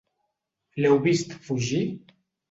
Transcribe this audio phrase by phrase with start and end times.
[0.83, 1.83] L'heu vist fugir?